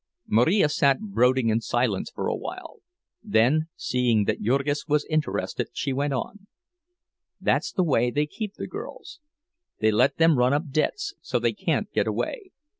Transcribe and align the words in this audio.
Marija 0.25 0.67
sat 0.67 0.99
brooding 0.99 1.49
in 1.49 1.61
silence 1.61 2.09
for 2.09 2.27
a 2.27 2.35
while; 2.35 2.79
then, 3.21 3.67
seeing 3.75 4.23
that 4.23 4.41
Jurgis 4.41 4.87
was 4.87 5.05
interested, 5.11 5.67
she 5.73 5.93
went 5.93 6.11
on: 6.11 6.47
"That's 7.39 7.71
the 7.71 7.83
way 7.83 8.09
they 8.09 8.25
keep 8.25 8.55
the 8.55 8.65
girls—they 8.65 9.91
let 9.91 10.17
them 10.17 10.39
run 10.39 10.53
up 10.53 10.71
debts, 10.71 11.13
so 11.21 11.37
they 11.37 11.53
can't 11.53 11.93
get 11.93 12.07
away. 12.07 12.49